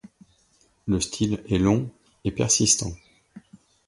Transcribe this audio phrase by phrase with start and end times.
[0.87, 1.87] Le style est long
[2.23, 2.91] et persistant.